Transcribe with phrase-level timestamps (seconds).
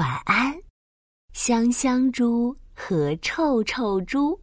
[0.00, 0.58] 晚安，
[1.34, 4.40] 香香猪和臭臭猪。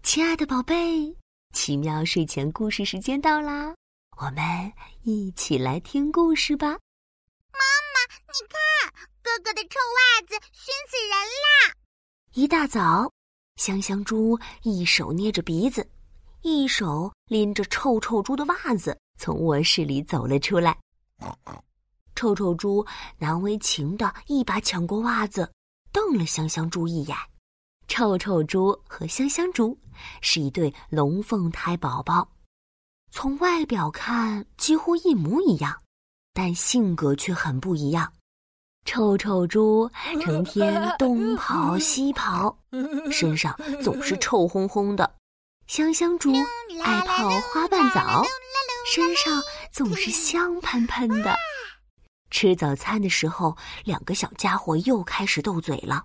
[0.00, 1.12] 亲爱的宝贝，
[1.52, 3.74] 奇妙睡前故事时间到啦，
[4.16, 4.72] 我们
[5.02, 6.68] 一起来听故事吧。
[6.68, 7.58] 妈
[7.90, 7.98] 妈，
[8.28, 11.74] 你看，哥哥的臭袜子熏死人啦！
[12.34, 13.12] 一大早，
[13.56, 15.84] 香香猪一手捏着鼻子，
[16.42, 20.78] 一手拎着臭臭猪的袜子，从卧室里走了出来。
[22.14, 22.84] 臭臭猪
[23.18, 25.52] 难为情的一把抢过袜子，
[25.92, 27.16] 瞪了香香猪一眼。
[27.86, 29.78] 臭臭猪和香香猪
[30.20, 32.26] 是一对龙凤胎宝宝，
[33.10, 35.78] 从外表看几乎一模一样，
[36.32, 38.10] 但性格却很不一样。
[38.86, 39.90] 臭臭猪
[40.22, 42.56] 成天东跑西跑，
[43.10, 45.04] 身上总是臭烘烘的；
[45.66, 46.32] 香香猪
[46.82, 48.22] 爱泡花瓣澡，
[48.94, 51.34] 身上总是香喷喷的。
[52.34, 56.04] 吃早餐的时候，两个小家伙又开始斗嘴了。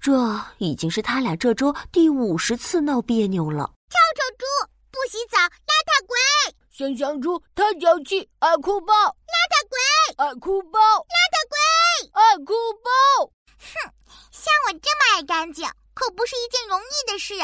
[0.00, 3.64] 这已经是他俩这周第五十次闹别扭了。
[3.90, 4.46] 臭臭猪
[4.92, 6.16] 不洗澡，邋遢鬼；
[6.70, 11.58] 香香猪太娇气，爱哭包，邋遢鬼；爱哭包，邋遢鬼，
[12.12, 13.26] 爱哭包。
[13.58, 13.92] 哼，
[14.30, 17.34] 像我这么爱干净，可不是一件容易的事。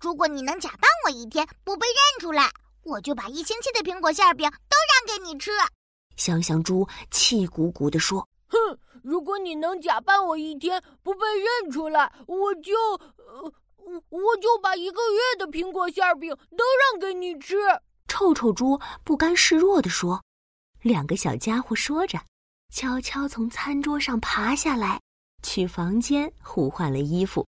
[0.00, 2.50] 如果你能假扮我一天不被认出来，
[2.82, 5.50] 我就把一星期的苹果馅饼都让给你吃。
[6.16, 12.72] 香香猪气鼓鼓地说：“哼，如果你能假扮我一天不被认出来，我就……
[13.16, 17.56] 呃，我我就把一个月的苹果馅饼都让给你吃。”
[18.08, 20.22] 臭臭猪不甘示弱地说。
[20.82, 22.20] 两个小家伙说着，
[22.72, 25.00] 悄悄从餐桌上爬下来，
[25.42, 27.44] 去房间互换了衣服，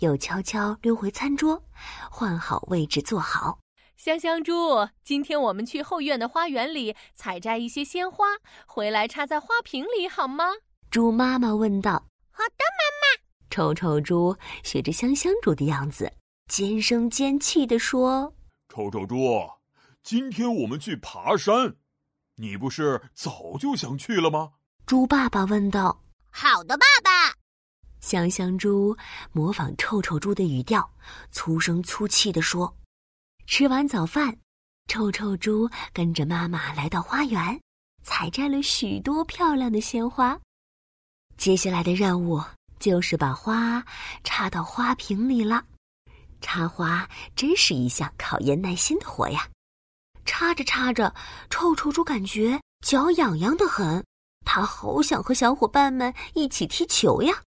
[0.00, 1.62] 又悄悄溜回餐桌，
[2.10, 3.58] 换好位置坐好。
[3.96, 8.26] 香香猪，今天我们去后院的花园里采摘一些鲜花，
[8.66, 10.44] 回来插在花瓶里，好吗？
[10.90, 11.92] 猪妈妈问道。
[12.30, 13.22] 好的，妈妈。
[13.50, 16.12] 臭臭猪学着香香猪的样子，
[16.46, 18.34] 尖声尖气地说
[18.68, 19.16] ：“臭臭猪，
[20.02, 21.74] 今天我们去爬山，
[22.36, 24.52] 你不是早就想去了吗？”
[24.86, 26.02] 猪爸爸问道。
[26.30, 27.34] 好的，爸爸。
[28.00, 28.94] 香香猪
[29.32, 30.88] 模仿臭臭猪的语调，
[31.32, 32.76] 粗声粗气地说。
[33.46, 34.36] 吃完早饭，
[34.88, 37.60] 臭臭猪跟着妈妈来到花园，
[38.02, 40.38] 采摘了许多漂亮的鲜花。
[41.36, 42.42] 接下来的任务
[42.80, 43.84] 就是把花
[44.24, 45.64] 插到花瓶里了。
[46.40, 49.48] 插花真是一项考验耐心的活呀！
[50.24, 51.14] 插着插着，
[51.48, 54.04] 臭臭猪感觉脚痒痒的很，
[54.44, 57.42] 他好想和小伙伴们一起踢球呀。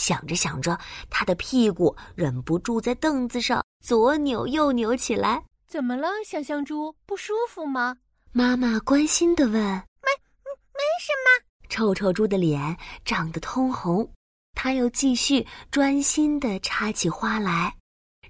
[0.00, 0.78] 想着想着，
[1.10, 5.44] 他的屁股忍不住在凳子上左扭右扭起来。
[5.68, 6.96] 怎么了，香香猪？
[7.04, 7.98] 不舒服吗？
[8.32, 9.52] 妈妈关心的问。
[9.52, 10.08] 没，
[10.72, 11.44] 没什么。
[11.68, 14.10] 臭臭猪的脸涨得通红，
[14.54, 17.76] 他又继续专心的插起花来。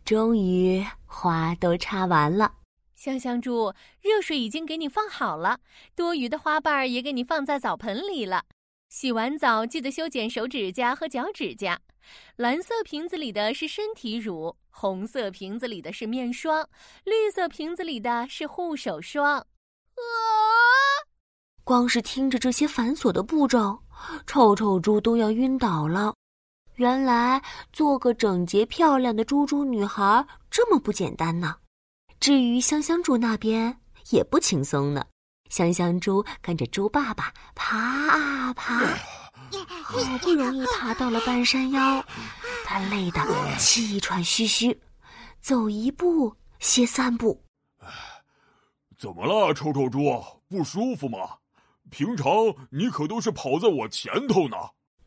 [0.04, 2.52] 终于，花都插完了。
[2.96, 5.60] 香香猪，热水已经给你放好了，
[5.94, 8.44] 多余的花瓣也给你放在澡盆里了。
[8.90, 11.80] 洗完澡记得修剪手指甲和脚指甲。
[12.36, 16.68] 蓝色瓶子里的是身体乳，红色瓶子里的是面霜，
[17.04, 19.38] 绿色瓶子里的是护手霜。
[19.38, 19.46] 啊！
[21.62, 23.78] 光是听着这些繁琐的步骤，
[24.26, 26.12] 臭臭猪都要晕倒了。
[26.74, 27.40] 原来
[27.72, 31.58] 做个整洁漂亮的猪猪女孩这么不简单呢。
[32.18, 33.78] 至于香香猪那边
[34.10, 35.06] 也不轻松呢。
[35.50, 38.78] 香香猪跟着猪爸爸爬啊爬，
[39.82, 42.02] 好不容易爬到了半山腰，
[42.64, 43.20] 他累得
[43.58, 44.80] 气喘吁吁，
[45.40, 47.42] 走一步歇三步。
[48.96, 49.98] 怎么了，臭臭猪？
[50.48, 51.18] 不舒服吗？
[51.90, 52.26] 平常
[52.70, 54.56] 你可都是跑在我前头呢。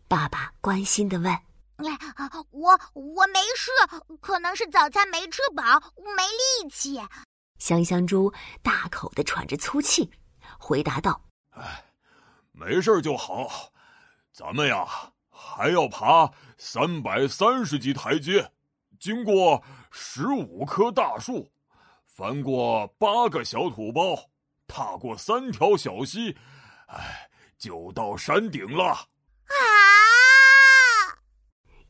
[0.10, 1.34] 爸爸关心的问。
[2.52, 3.72] 我我没事，
[4.20, 5.64] 可能是早餐没吃饱，
[6.18, 6.24] 没
[6.64, 7.00] 力气。
[7.60, 8.32] 香香猪
[8.62, 10.10] 大口的喘着粗气。
[10.66, 11.20] 回答道
[11.52, 11.84] ：“哎，
[12.54, 13.50] 没事就好。
[14.32, 14.88] 咱们呀，
[15.30, 18.50] 还要爬三百三十级台阶，
[18.98, 19.62] 经过
[19.92, 21.52] 十五棵大树，
[22.06, 24.16] 翻过八个小土包，
[24.66, 26.38] 踏过三条小溪，
[26.88, 28.86] 哎，就到山顶了。”
[29.52, 29.60] 啊！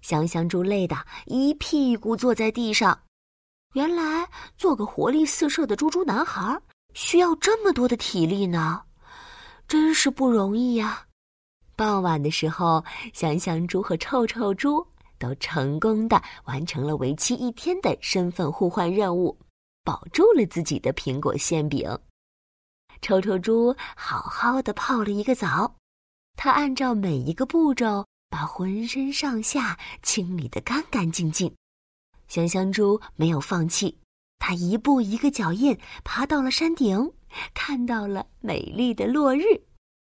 [0.01, 0.97] 香香猪累得
[1.27, 2.99] 一屁股坐在地上。
[3.73, 4.27] 原来
[4.57, 6.59] 做个活力四射的猪猪男孩。
[6.93, 8.83] 需要这么多的体力呢，
[9.67, 11.07] 真是不容易呀！
[11.75, 14.85] 傍晚的时候，香香猪和臭臭猪
[15.17, 19.37] 都成功的完成了为期一天的身份互换任务，
[19.83, 21.97] 保住了自己的苹果馅饼。
[23.01, 25.75] 臭臭猪好好的泡了一个澡，
[26.37, 31.53] 他按照每一个步骤把浑身上下清理得干干净净。
[32.27, 33.97] 香香猪没有放弃，
[34.45, 37.13] 它一步一个脚印爬到了山顶，
[37.53, 39.41] 看到了美丽的落日。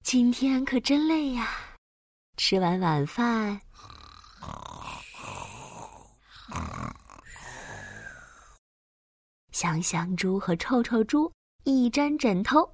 [0.03, 1.49] 今天可真累呀！
[2.37, 3.59] 吃完晚饭，
[9.51, 11.33] 香香猪和臭臭猪
[11.65, 12.71] 一沾枕头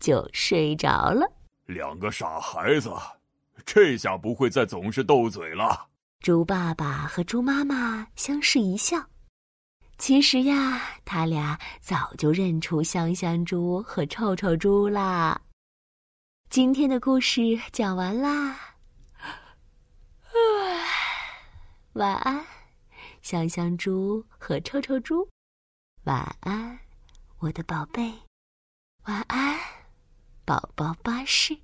[0.00, 1.30] 就睡着了。
[1.66, 2.90] 两个傻孩子，
[3.66, 5.86] 这下不会再总是斗嘴了。
[6.20, 9.06] 猪爸爸和猪妈妈相视一笑。
[9.96, 15.40] 其实呀，他俩早就认出香香猪和臭臭猪啦。
[16.50, 17.40] 今天的故事
[17.72, 18.76] 讲完啦，
[21.94, 22.44] 晚安，
[23.22, 25.28] 香香猪和臭臭猪，
[26.04, 26.78] 晚安，
[27.38, 28.12] 我的宝贝，
[29.04, 29.58] 晚安，
[30.44, 31.56] 宝宝巴士。